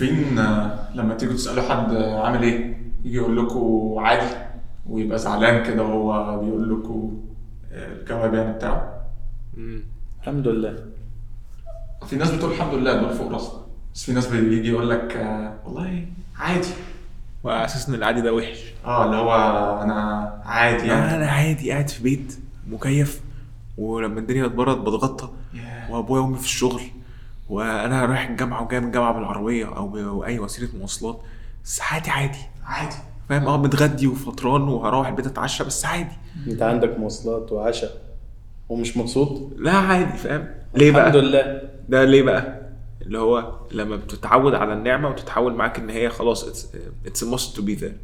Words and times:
عارفين 0.00 0.38
آه، 0.38 0.78
لما 0.94 1.14
تيجوا 1.14 1.34
تسألوا 1.34 1.62
حد 1.62 1.92
آه، 1.94 2.26
عامل 2.26 2.42
إيه؟ 2.42 2.78
يجي 3.04 3.16
يقول 3.16 3.36
لكم 3.36 3.94
عادي 3.98 4.34
ويبقى 4.86 5.18
زعلان 5.18 5.62
كده 5.66 5.82
وهو 5.82 6.38
بيقول 6.40 6.70
لكم 6.80 7.20
آه، 7.72 7.92
الجواب 7.92 8.34
يعني 8.34 8.52
بتاعه. 8.52 9.04
الحمد 10.20 10.48
لله. 10.48 10.76
في 12.06 12.16
ناس 12.16 12.30
بتقول 12.30 12.52
الحمد 12.52 12.74
لله 12.74 13.00
دول 13.00 13.10
فوق 13.14 13.32
راسنا. 13.32 13.60
بس 13.94 14.04
في 14.04 14.12
ناس 14.12 14.26
بيجي 14.26 14.68
يقول 14.68 14.90
لك 14.90 15.16
والله 15.64 16.06
عادي. 16.36 16.68
وعلى 17.44 17.64
أساس 17.64 17.88
إن 17.88 17.94
العادي 17.94 18.20
ده 18.20 18.32
وحش. 18.34 18.64
آه 18.84 19.04
اللي 19.04 19.16
هو 19.16 19.34
أنا 19.82 20.02
عادي 20.44 20.86
يعني. 20.86 21.16
أنا 21.16 21.30
عادي 21.30 21.70
قاعد 21.70 21.88
في 21.88 22.02
بيت 22.02 22.38
مكيف 22.70 23.20
ولما 23.78 24.20
الدنيا 24.20 24.46
تبرد 24.48 24.80
بتغطى. 24.84 25.28
ياه. 25.54 25.92
وأبويا 25.92 26.20
وأمي 26.20 26.36
في 26.38 26.44
الشغل. 26.44 26.82
وأنا 27.48 28.04
رايح 28.04 28.28
الجامعة 28.28 28.62
وجاي 28.62 28.80
من 28.80 28.86
الجامعة 28.86 29.12
بالعربية 29.12 29.76
أو 29.76 29.88
باي 29.88 30.38
وسيلة 30.38 30.68
مواصلات 30.78 31.20
بس 31.64 31.80
عادي 31.80 32.10
عادي. 32.10 32.38
عادي. 32.64 32.96
فاهم؟ 33.28 33.46
آه 33.46 33.56
متغدي 33.56 34.06
وفطران 34.06 34.62
وهروح 34.62 35.06
البيت 35.08 35.26
أتعشى 35.26 35.64
بس 35.64 35.84
عادي. 35.84 36.16
أنت 36.46 36.62
عندك 36.62 36.98
مواصلات 36.98 37.52
وعشاء 37.52 38.00
ومش 38.68 38.96
مبسوط؟ 38.96 39.52
لا 39.56 39.72
عادي 39.72 40.18
فاهم؟ 40.18 40.48
ليه 40.74 40.90
بقى؟ 40.92 41.02
الحمد 41.08 41.16
لله. 41.16 41.62
ده 41.88 42.04
ليه 42.04 42.22
بقى؟ 42.22 42.68
اللي 43.02 43.18
هو 43.18 43.58
لما 43.72 43.96
بتتعود 43.96 44.54
على 44.54 44.72
النعمة 44.72 45.08
وتتحول 45.08 45.54
معاك 45.54 45.78
إن 45.78 45.90
هي 45.90 46.08
خلاص 46.08 46.44
it's 46.44 46.68
it's 47.06 47.56
to 47.56 47.60
be 47.60 47.80
there. 47.80 47.94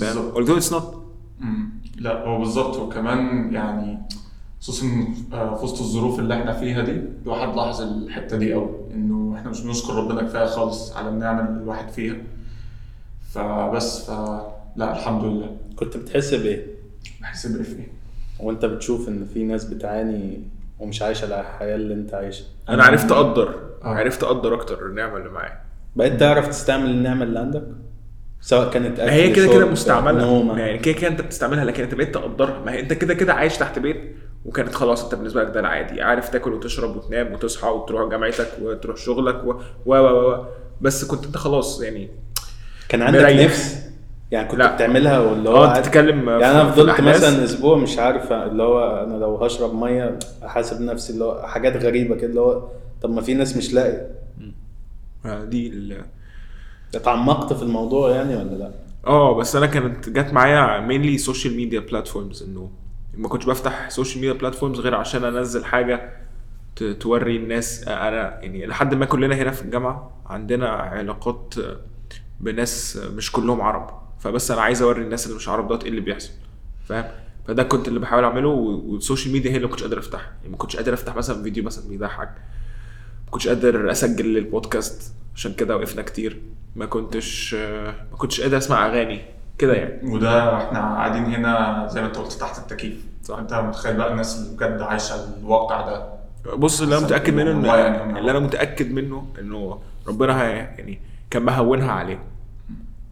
فاهم؟ 0.00 0.30
بالظبط. 0.30 0.34
although 0.36 0.62
it's 0.62 0.72
not. 0.74 0.84
مم. 1.40 1.68
لا 1.96 2.24
هو 2.26 2.38
بالظبط. 2.38 2.76
وكمان 2.76 3.52
يعني 3.54 3.98
خصوصا 4.60 4.86
آه، 5.32 5.56
في 5.56 5.64
وسط 5.64 5.78
الظروف 5.80 6.18
اللي 6.18 6.34
إحنا 6.34 6.52
فيها 6.52 6.82
دي 6.82 7.00
الواحد 7.22 7.56
لاحظ 7.56 7.80
الحتة 7.82 8.36
دي 8.36 8.52
قوي 8.52 8.70
إنه 8.94 9.36
إحنا 9.38 9.50
مش 9.50 9.60
بنشكر 9.60 9.94
ربنا 9.94 10.22
كفاية 10.22 10.46
خالص 10.46 10.96
على 10.96 11.08
النعمة 11.08 11.48
اللي 11.48 11.62
الواحد 11.62 11.88
فيها. 11.88 12.16
فبس 13.32 14.10
ف 14.10 14.10
لا 14.76 14.92
الحمد 14.92 15.24
لله. 15.24 15.56
كنت 15.76 15.96
بتحس 15.96 16.34
بإيه؟ 16.34 16.66
بحس 17.20 17.46
بإيه؟ 17.46 17.62
في 17.62 17.76
إيه؟ 17.76 17.88
وأنت 18.40 18.64
بتشوف 18.64 19.08
إن 19.08 19.26
في 19.34 19.44
ناس 19.44 19.64
بتعاني 19.64 20.42
ومش 20.78 21.02
عايشة 21.02 21.40
الحياة 21.40 21.76
اللي 21.76 21.94
أنت 21.94 22.14
عايشها. 22.14 22.46
أنا 22.68 22.84
عرفت 22.84 23.12
أقدر 23.12 23.54
آه. 23.84 23.88
عرفت 23.88 24.22
أقدر 24.22 24.54
أكتر 24.54 24.86
النعمة 24.86 25.16
اللي 25.16 25.30
معايا. 25.30 25.60
بقيت 25.96 26.20
تعرف 26.20 26.48
تستعمل 26.48 26.90
النعمة 26.90 27.24
اللي 27.24 27.38
عندك؟ 27.38 27.62
سواء 28.40 28.70
كانت 28.70 29.00
اكل 29.00 29.10
ما 29.10 29.12
هي 29.16 29.30
كده 29.32 29.52
كده 29.52 29.66
مستعملة. 29.66 30.58
يعني 30.58 30.78
كده 30.78 30.94
كده 30.94 31.08
أنت 31.10 31.20
بتستعملها 31.20 31.64
لكن 31.64 31.82
أنت 31.82 31.94
بقيت 31.94 32.14
تقدرها. 32.14 32.64
ما 32.64 32.72
هي 32.72 32.80
أنت 32.80 32.92
كده 32.92 33.14
كده 33.14 33.34
عايش 33.34 33.58
تحت 33.58 33.78
بيت. 33.78 34.16
وكانت 34.44 34.74
خلاص 34.74 35.04
انت 35.04 35.14
بالنسبة 35.14 35.42
لك 35.44 35.54
ده 35.54 35.60
العادي 35.60 36.02
عارف 36.02 36.28
تاكل 36.28 36.52
وتشرب 36.52 36.96
وتنام 36.96 37.32
وتصحى 37.32 37.68
وتروح 37.68 38.10
جامعتك 38.10 38.48
وتروح 38.62 38.96
شغلك 38.96 39.44
و 39.44 39.54
و 39.86 39.94
و 39.96 40.30
و 40.32 40.44
بس 40.80 41.04
كنت 41.04 41.24
انت 41.26 41.36
خلاص 41.36 41.80
يعني 41.82 42.10
كان 42.88 43.02
عندك 43.02 43.20
مريح. 43.20 43.44
نفس 43.44 43.76
يعني 44.30 44.48
كنت 44.48 44.58
لا. 44.58 44.74
بتعملها 44.74 45.18
ولا 45.20 45.50
هو 45.50 45.56
آه 45.64 45.68
عادي؟ 45.68 45.88
تتكلم 45.88 46.28
يعني 46.28 46.46
أنا 46.60 46.70
فضلت. 46.70 47.00
مثلا 47.00 47.44
أسبوع 47.44 47.76
مش 47.78 47.98
عارف 47.98 48.32
اللي 48.32 48.62
هو 48.62 49.04
أنا 49.04 49.16
لو 49.16 49.36
هشرب 49.36 49.74
مية 49.74 50.18
أحاسب 50.44 50.80
نفسي 50.80 51.12
اللي 51.12 51.24
هو 51.24 51.42
حاجات 51.42 51.76
غريبة 51.84 52.16
كده 52.16 52.26
اللي 52.30 52.40
هو 52.40 52.68
طب 53.02 53.10
ما 53.10 53.20
في 53.22 53.34
ناس 53.34 53.56
مش 53.56 53.72
لاقية 53.72 54.10
آه، 55.26 55.44
دي 55.44 55.68
ال- 55.68 56.02
اتعمقت 56.94 57.52
في 57.52 57.62
الموضوع 57.62 58.10
يعني 58.10 58.36
ولا 58.36 58.54
لا؟ 58.56 58.70
آه 59.06 59.34
بس 59.34 59.56
أنا 59.56 59.66
كانت 59.66 60.08
جت 60.08 60.32
معايا 60.32 60.80
mainly 60.80 61.18
social 61.18 61.56
media 61.56 61.80
platforms 61.80 62.42
إنه 62.42 62.70
ما 63.20 63.28
كنتش 63.28 63.46
بفتح 63.46 63.90
social 63.90 64.20
media 64.24 64.38
platforms 64.38 64.80
غير 64.80 64.94
عشان 64.94 65.24
انزل 65.24 65.64
حاجة 65.64 66.16
توري 67.00 67.36
الناس. 67.36 67.88
أنا 67.88 68.40
يعني 68.42 68.66
لحد 68.66 68.94
ما 68.94 69.06
كلنا 69.06 69.34
هنا 69.34 69.50
في 69.50 69.62
الجامعة 69.62 70.22
عندنا 70.26 70.68
علاقات 70.68 71.54
بناس 72.40 72.96
مش 72.96 73.32
كلهم 73.32 73.60
عرب. 73.60 74.00
فبس 74.20 74.50
أنا 74.50 74.60
عايز 74.60 74.82
أوري 74.82 75.02
الناس 75.02 75.26
اللي 75.26 75.36
مش 75.36 75.48
عرب 75.48 75.68
دوت 75.68 75.82
إيه 75.82 75.90
اللي 75.90 76.00
بيحصل 76.00 76.30
فاهم؟ 76.84 77.04
فده 77.48 77.62
كنت 77.62 77.88
اللي 77.88 78.00
بحاول 78.00 78.24
أعمله 78.24 78.48
وال 78.48 78.69
social 78.69 79.32
media 79.32 79.50
هي 79.50 79.56
اللي 79.56 79.66
ما 79.66 79.72
كنتش 79.72 79.82
قادر 79.82 79.98
افتحها 79.98 80.32
يعني 80.40 80.48
ما 80.48 80.56
كنتش 80.56 80.76
قادر 80.76 80.94
أفتح 80.94 81.16
مثلا 81.16 81.42
فيديو 81.42 81.64
مثلا 81.64 81.88
بيضحك. 81.88 82.28
ما 83.24 83.30
كنتش 83.30 83.48
قادر 83.48 83.90
أسجل 83.90 84.38
البودكاست 84.38 85.14
عشان 85.34 85.54
كده 85.54 85.76
وقفنا 85.76 86.02
كتير. 86.02 86.40
ما 86.76 86.86
كنتش 86.86 87.54
ما 87.54 88.16
كنتش 88.18 88.40
قادر 88.40 88.56
أسمع 88.56 88.86
أغاني. 88.86 89.22
كده 89.60 89.74
يعني. 89.74 90.12
وده 90.14 90.56
إحنا 90.56 90.78
قاعدين 90.80 91.24
هنا 91.24 91.86
زي 91.90 92.00
ما 92.00 92.06
انت 92.06 92.16
قلت 92.16 92.32
تحت 92.32 92.58
التكييف. 92.58 93.04
صح. 93.22 93.38
انت 93.38 93.54
متخيل 93.54 93.96
بقى 93.96 94.12
الناس 94.12 94.38
اللي 94.38 94.56
بجد 94.56 94.82
عايشة 94.82 95.14
الواقع 95.40 95.80
ده؟ 95.80 96.20
بص 96.56 96.82
اللي 96.82 96.96
أنا 96.96 97.04
متأكد 97.04 97.34
منه 97.34 97.50
والله 97.50 97.76
يعني 97.76 98.18
اللي 98.18 98.30
أنا 98.30 98.38
متأكد 98.38 98.92
منه 98.92 99.26
إنه 99.40 99.78
ربنا 100.08 100.42
هي 100.42 100.50
يعني 100.52 101.00
كان 101.30 101.42
مهونها 101.42 101.92
عليهم. 101.92 102.20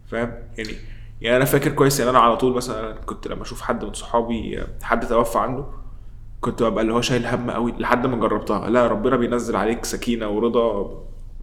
فاهم؟ 0.07 0.31
يعني 0.57 0.73
يعني 1.21 1.37
أنا 1.37 1.45
فاكر 1.45 1.71
كويس 1.71 1.99
يعني 1.99 2.11
أنا 2.11 2.19
على 2.19 2.37
طول 2.37 2.53
مثلا 2.55 2.93
كنت 3.05 3.27
لما 3.27 3.41
أشوف 3.41 3.61
حد 3.61 3.85
من 3.85 3.93
صحابي 3.93 4.63
حد 4.81 5.07
توفى 5.07 5.39
عنده 5.39 5.65
كنت 6.41 6.63
ببقى 6.63 6.81
اللي 6.81 6.93
هو 6.93 7.01
شايل 7.01 7.25
هم 7.27 7.51
قوي 7.51 7.73
لحد 7.79 8.07
ما 8.07 8.17
جربتها. 8.17 8.69
لا 8.69 8.87
ربنا 8.87 9.15
بينزل 9.15 9.55
عليك 9.55 9.85
سكينة 9.85 10.29
ورضا 10.29 10.99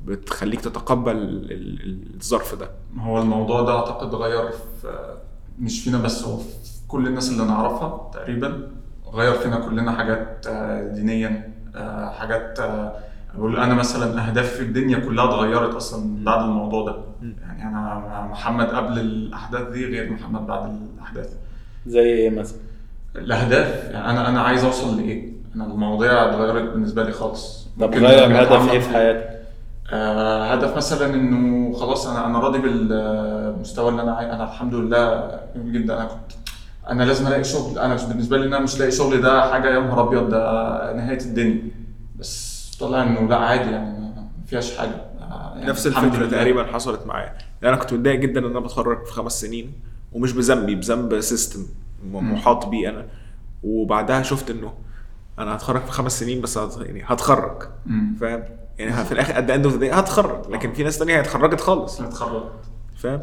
بتخليك 0.07 0.61
تتقبل 0.61 1.13
ال- 1.17 1.53
ال- 1.53 2.15
الظرف 2.21 2.55
ده. 2.55 2.71
هو 3.01 3.23
الموضوع 3.23 3.61
ده 3.63 3.73
أعتقد 3.79 4.15
غير 4.15 4.51
في 4.51 5.15
مش 5.59 5.85
فينا 5.85 5.99
بس 5.99 6.25
هو 6.25 6.37
في 6.37 6.45
كل 6.89 7.07
الناس 7.07 7.31
اللي 7.31 7.45
نعرفها 7.45 8.11
تقريبا 8.15 8.69
غير 9.13 9.33
فينا 9.33 9.59
كلنا 9.61 9.93
حاجات 9.93 10.47
آه، 10.49 10.83
دينيا 10.95 11.53
آه، 11.77 12.11
حاجات 12.11 12.59
آه، 12.61 12.93
بقول 13.35 13.57
أنا 13.57 13.75
مثلا 13.75 14.29
أهدافي 14.29 14.57
في 14.57 14.63
الدنيا 14.63 14.99
كلها 14.99 15.25
اتغيرت 15.25 15.75
أصلا 15.75 16.25
بعد 16.25 16.45
الموضوع 16.45 16.85
ده. 16.87 16.97
يعني 17.43 17.63
أنا 17.69 18.29
محمد 18.31 18.67
قبل 18.67 18.99
الأحداث 18.99 19.69
دي 19.69 19.85
غير 19.87 20.13
محمد 20.13 20.47
بعد 20.47 20.79
الأحداث. 20.97 21.33
زي 21.87 22.01
إيه 22.01 22.31
مثلا؟ 22.31 22.59
الأهداف 23.17 23.85
يعني 23.91 24.11
أنا 24.11 24.29
أنا 24.29 24.41
عايز 24.41 24.65
أوصل 24.65 24.97
لإيه؟ 24.97 25.33
أنا 25.57 25.65
المواضيع 25.67 26.25
اتغيرت 26.29 26.73
بالنسبة 26.73 27.03
لي 27.05 27.13
خالص. 27.13 27.69
طب 27.81 27.95
غير 27.95 28.27
لما 28.27 28.43
هدف 28.43 28.53
أتعمق 28.53 28.71
إيه 28.73 28.81
في 28.81 28.89
حياتك؟ 28.89 29.36
آه 29.93 30.53
هدف 30.53 30.77
مثلا 30.77 31.15
إنه 31.15 31.73
خلاص 31.77 32.07
أنا 32.07 32.27
أنا 32.27 32.39
راضي 32.39 32.59
بالمستوى 32.59 33.89
اللي 33.89 34.03
أنا 34.03 34.13
عاي... 34.15 34.33
أنا 34.33 34.45
الحمد 34.45 34.75
لله 34.75 35.31
جميل 35.57 35.73
جدا. 35.83 35.97
أنا 35.97 36.05
كنت 36.05 36.33
أنا 36.91 37.03
لازم 37.03 37.27
ألاقي 37.27 37.45
شغل. 37.45 37.79
أنا 37.79 37.95
بالنسبة 38.09 38.37
لي 38.39 38.47
إن 38.47 38.55
أنا 38.55 38.65
مش 38.65 38.79
لاقي 38.79 38.91
شغل 38.91 39.21
ده 39.21 39.53
حاجة 39.53 39.69
يا 39.75 39.81
نهار 39.81 40.09
أبيض 40.09 40.29
ده 40.31 40.93
نهاية 40.93 41.21
الدنيا. 41.21 41.63
بس 42.19 42.57
طلع 42.81 43.03
إنه 43.03 43.29
لا 43.29 43.37
عادي 43.37 43.71
يعني 43.71 44.01
ما 44.01 44.29
فيهاش 44.47 44.77
حاجة. 44.77 44.91
آه، 45.21 45.53
يعني 45.57 45.67
نفس 45.71 45.87
الفكرة. 45.87 46.27
تقريبا 46.27 46.65
حصلت 46.65 47.07
معايا. 47.07 47.33
يعني 47.63 47.75
أنا 47.75 47.77
كنت 47.77 47.93
متضايق 47.93 48.21
جدا 48.21 48.41
إن 48.41 48.51
أنا 48.51 48.61
بتخرج 48.61 49.05
في 49.07 49.13
خمس 49.13 49.41
سنين 49.41 49.73
ومش 50.13 50.33
بذنبي 50.33 50.75
بذنب 50.75 51.21
system. 51.21 51.67
محاط 52.13 52.67
بيه 52.67 52.89
أنا. 52.89 53.05
وبعدها 53.65 54.23
شفت 54.23 54.51
إنه 54.51 54.73
أنا 55.39 55.57
هتخرج 55.57 55.83
في 55.83 55.91
خمس 55.93 56.21
سنين 56.21 56.41
بس 56.41 56.59
هت... 56.59 56.77
يعني 56.87 57.03
هتخرج. 57.07 57.63
فاهم؟ 58.21 58.43
يعني 58.79 59.05
في 59.05 59.13
الآخر 59.13 59.33
قد 59.33 59.51
end 59.51 59.85
هتخرج 59.85 60.51
لكن 60.51 60.73
في 60.73 60.83
ناس 60.83 60.99
تانية 60.99 61.15
هي 61.17 61.21
اتخرجت 61.21 61.61
خالص. 61.61 61.99
أنا 61.99 62.09
اتخرجت 62.09 62.51
فاهم؟ 62.97 63.21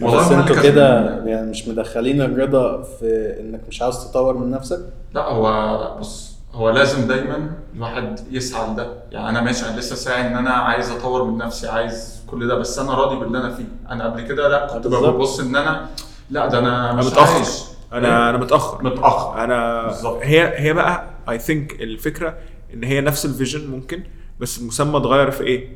والله 0.00 0.18
بس 0.26 0.32
أنتوا 0.32 0.62
كده 0.62 1.00
يعني 1.26 1.50
مش 1.50 1.68
مدخلين 1.68 2.22
الرضا 2.22 2.82
في 2.82 3.36
إنك 3.40 3.60
مش 3.68 3.82
عاوز 3.82 4.04
تطور 4.10 4.36
من 4.36 4.50
نفسك؟ 4.50 4.80
لا 5.14 5.22
هو 5.28 5.96
بص 6.00 6.36
هو 6.52 6.70
لازم 6.70 7.08
دايما 7.08 7.50
الواحد 7.74 8.20
يسعى 8.30 8.70
لده. 8.70 8.92
يعني 9.10 9.28
أنا 9.28 9.40
ماشي 9.40 9.66
أنا 9.68 9.76
لسه 9.80 9.96
ساعي 9.96 10.26
إن 10.26 10.36
أنا 10.36 10.50
عايز 10.50 10.90
أطور 10.90 11.24
من 11.24 11.38
نفسي 11.38 11.68
عايز 11.68 12.20
كل 12.26 12.48
ده 12.48 12.54
بس 12.54 12.78
أنا 12.78 12.94
راضي 12.94 13.16
باللي 13.16 13.38
أنا 13.38 13.54
فيه. 13.54 13.64
أنا 13.90 14.04
قبل 14.04 14.22
كده 14.22 14.48
لا 14.48 14.66
كنت. 14.66 14.86
ببص 14.86 15.40
إن 15.40 15.56
أنا 15.56 15.86
لا 16.30 16.46
ده 16.46 16.58
أنا 16.58 16.90
أنا 16.90 16.98
مش 17.00 17.06
متأخر. 17.06 17.34
عايش. 17.34 17.62
أنا 17.92 18.30
أنا 18.30 18.38
متأخر. 18.38 18.84
متأخر. 18.84 19.44
أنا 19.44 19.86
بالظبط. 19.86 20.18
هي 20.22 20.52
هي 20.60 20.72
بقى 20.72 21.04
I 21.30 21.38
think 21.38 21.72
الفكرة 21.72 22.34
إن 22.74 22.84
هي 22.84 23.00
نفس 23.00 23.24
ال 23.24 23.31
vision 23.31 23.70
ممكن 23.70 24.02
بس 24.40 24.60
المسمى 24.60 24.96
اتغير 24.96 25.30
في 25.30 25.44
إيه؟ 25.44 25.68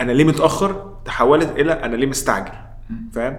أنا 0.00 0.12
ليه 0.12 0.24
متأخر 0.24 0.96
تحولت 1.04 1.50
إلى 1.58 1.72
أنا 1.72 1.96
ليه 1.96 2.06
مستعجل 2.06 2.52
فاهم؟ 3.12 3.36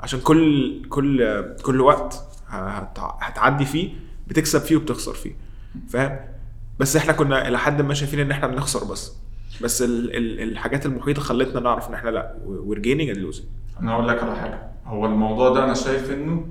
عشان 0.00 0.20
كل 0.20 0.82
كل 0.88 1.44
كل 1.62 1.80
وقت 1.80 2.22
هت- 2.48 2.98
هتعدي 3.20 3.64
فيه 3.64 3.90
بتكسب 4.26 4.60
فيه 4.60 4.76
وبتخسر 4.76 5.12
فيه 5.14 5.32
فاهم؟ 5.88 6.18
بس 6.78 6.96
إحنا 6.96 7.12
كنا 7.12 7.48
إلى 7.48 7.58
حد 7.58 7.82
ما 7.82 7.94
شايفين 7.94 8.20
إن 8.20 8.30
إحنا 8.30 8.46
بنخسر 8.46 8.84
بس 8.84 9.12
بس 9.62 9.82
ال 9.82 10.16
ال 10.16 10.40
الحاجات 10.52 10.86
المحيطة 10.86 11.22
خلتنا 11.22 11.60
نعرف 11.60 11.88
إن 11.88 11.94
إحنا 11.94 12.10
لأ 12.10 12.34
we're 12.68 12.78
gaining 12.78 13.14
and 13.16 13.18
losing 13.34 13.44
أنا 13.80 13.92
أقول 13.94 14.08
لك 14.08 14.22
على 14.22 14.36
حاجة 14.36 14.62
هو 14.86 15.06
الموضوع 15.06 15.48
ده 15.50 15.64
أنا 15.64 15.74
شايف 15.74 16.10
إنه 16.10 16.46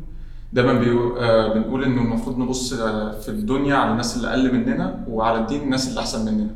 دايما. 0.53 0.71
آه 1.19 1.53
بنقول 1.53 1.83
إنه 1.83 2.01
المفروض 2.01 2.37
نبص 2.39 2.73
آه، 2.73 3.19
في 3.19 3.29
الدنيا 3.29 3.75
على 3.75 3.91
الناس 3.91 4.17
اللي 4.17 4.29
أقل 4.29 4.53
مننا 4.55 5.03
وعلى 5.09 5.39
الدين 5.39 5.61
الناس 5.61 5.89
اللي 5.89 5.99
أحسن 5.99 6.25
مننا 6.25 6.49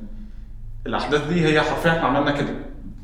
الأحداث 0.88 1.28
دي 1.28 1.46
هي 1.46 1.62
حرفيا 1.62 1.92
إحنا 1.92 2.08
عملنا 2.08 2.32
كده. 2.32 2.56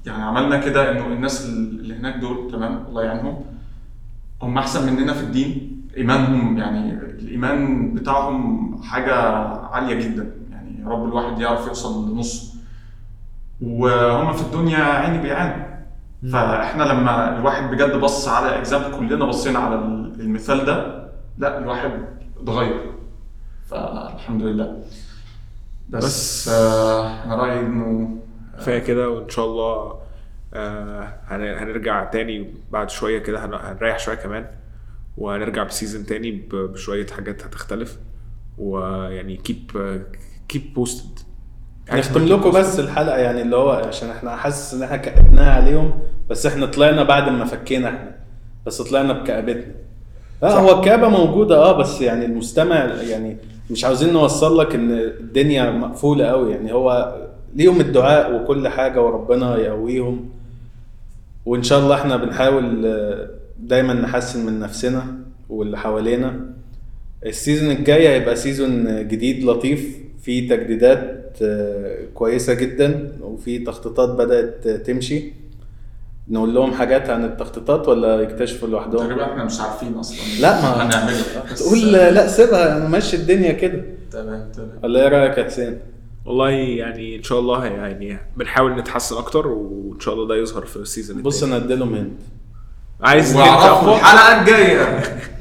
يعني 0.06 0.24
عملنا 0.24 0.58
كده 0.58 0.92
إنه 0.92 1.06
الناس 1.08 1.46
اللي 1.46 1.96
هناك 1.96 2.16
دول 2.16 2.52
تمام 2.52 2.86
الله 2.88 3.04
يعينهم 3.04 3.46
هم 4.42 4.58
أحسن 4.58 4.94
مننا 4.94 5.14
في 5.14 5.24
الدين. 5.24 5.82
إيمانهم 5.98 6.58
يعني 6.58 6.94
الإيمان 6.94 7.94
بتاعهم 7.94 8.82
حاجة 8.84 9.16
عالية 9.48 9.96
جدا. 9.96 10.32
يعني 10.52 10.82
يا 10.82 10.88
رب 10.88 11.06
الواحد 11.06 11.40
يعرف 11.40 11.68
يوصل 11.68 12.12
لنص 12.12 12.56
وهم 13.62 14.34
في 14.34 14.42
الدنيا 14.42 14.78
عيني 14.78 15.18
بيعانوا. 15.22 15.66
فإحنا 16.32 16.84
لما 16.84 17.38
الواحد 17.38 17.72
بجد 17.72 17.96
بص 17.96 18.28
على 18.28 18.58
اكزامبل 18.60 18.98
كلنا 18.98 19.26
بصينا 19.26 19.60
على 19.60 19.76
المثال 20.20 20.66
ده 20.66 21.08
لا 21.38 21.58
الواحد 21.58 21.92
اتغير. 22.42 22.92
فالحمد 23.70 24.42
لله. 24.42 24.78
بس, 25.90 26.06
بس- 26.06 26.50
آه 26.50 27.24
أنا 27.24 27.36
رأيي 27.36 27.60
إنه 27.60 28.18
كفاية 28.60 28.80
كده 28.80 29.10
وإن 29.10 29.30
شاء 29.30 29.46
الله 29.46 30.00
آه 30.54 31.14
هن- 31.28 31.58
هنرجع 31.58 32.04
تاني 32.04 32.54
بعد 32.72 32.90
شوية 32.90 33.20
كده 33.20 33.46
هن- 33.46 33.54
هنريح 33.54 34.00
شوية 34.00 34.16
كمان 34.16 34.46
وهنرجع 35.18 35.64
ب 35.64 35.70
season 35.70 36.06
تاني 36.06 36.32
ب- 36.32 36.56
بشوية 36.56 37.08
حاجات 37.08 37.44
هتختلف 37.44 37.98
ويعني 38.58 39.38
keep 39.38 39.72
keep 40.50 40.74
posted 40.74 41.20
نختم 41.94 42.26
لكم 42.26 42.52
بس 42.52 42.80
الحلقة 42.80 43.18
يعني 43.18 43.42
اللي 43.42 43.56
هو 43.56 43.72
عشان 43.72 44.10
إحنا 44.10 44.36
حاسس 44.36 44.74
إن 44.74 44.84
إحنا 44.84 44.98
كئبناها 44.98 45.52
عليهم 45.52 46.00
بس 46.30 46.46
إحنا 46.46 46.66
طلعنا 46.66 47.04
بعد 47.04 47.30
ما 47.30 47.46
فكينا 47.46 47.88
إحنا 47.90 48.16
بس 48.66 48.82
طلعنا 48.82 49.14
بكآبتنا. 49.14 49.74
لا 50.42 50.50
صح. 50.50 50.58
هو 50.58 50.80
الكآبة 50.80 51.10
موجودة 51.10 51.56
آه 51.58 51.78
بس 51.78 52.02
يعني 52.02 52.26
المستمع 52.26 52.76
يعني 52.86 53.38
مش 53.72 53.86
عاوزين 53.86 54.14
نوصل 54.14 54.60
لك 54.60 54.76
إن 54.76 54.92
الدنيا 54.92 55.72
مقفولة 55.72 56.26
قوي 56.26 56.52
يعني 56.52 56.74
هو 56.74 57.16
ليهم 57.56 57.82
الدعاء 57.82 58.36
وكل 58.36 58.68
حاجة 58.68 59.02
وربنا 59.02 59.58
يقويهم. 59.58 60.30
وإن 61.46 61.64
شاء 61.64 61.80
الله 61.80 61.96
إحنا 61.96 62.18
بنحاول 62.18 62.86
آه، 62.86 63.30
دايما 63.60 63.94
نحسن 63.94 64.46
من 64.46 64.60
نفسنا 64.60 65.04
واللي 65.50 65.78
حوالينا. 65.78 66.40
ال 67.26 67.32
season 67.32 67.72
الجاي 67.72 68.08
هيبقى 68.10 68.36
season 68.36 69.08
جديد 69.08 69.44
لطيف. 69.44 69.98
فيه 70.24 70.50
تجديدات 70.50 71.38
آه، 71.42 71.98
كويسة 72.14 72.54
جدا 72.54 73.12
وفي 73.22 73.60
تخطيطات 73.60 74.10
بدأت 74.10 74.68
تمشي. 74.68 75.24
نقول 76.30 76.54
لهم 76.54 76.74
حاجات 76.74 77.10
عن 77.10 77.26
التخطيطات 77.26 77.88
ولا 77.88 78.22
يكتشفوا 78.22 78.68
لوحدهم؟ 78.68 78.98
تقريبا 79.00 79.24
إحنا 79.32 79.44
مش 79.44 79.60
عارفين 79.62 79.94
أصلا. 79.94 80.18
لا 80.42 80.62
ما 80.62 80.84
هنعملها 80.84 81.54
تقول 81.56 81.92
لا 81.92 82.28
سيبها 82.28 82.78
أنا 82.78 82.88
ماشي 82.88 83.16
الدنيا 83.16 83.52
كده. 83.52 83.84
تمام 84.12 84.52
تمام. 84.56 84.80
ولا 84.84 85.02
إيه 85.02 85.08
رأيك 85.08 85.38
يا 85.38 85.44
حسين؟ 85.44 85.80
والله 86.26 86.50
يعني 86.50 87.16
إن 87.16 87.24
شاء 87.24 87.40
الله 87.40 87.66
يعني 87.66 88.18
بنحاول 88.38 88.76
نتحسن 88.76 89.18
أكتر 89.18 89.48
وإن 89.48 90.00
شاء 90.00 90.14
الله 90.14 90.28
ده 90.28 90.36
يظهر 90.36 90.66
في 90.66 90.76
ال 90.78 90.84
season 90.84 91.22
بص. 91.22 91.44
أنا 91.44 91.58
اديلهم 91.58 91.94
hint. 91.96 92.20
عايز؟ 93.02 93.36
الحلقة 93.36 94.42
الجاية. 94.42 95.00